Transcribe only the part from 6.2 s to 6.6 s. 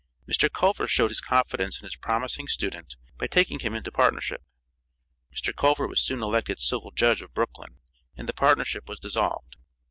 elected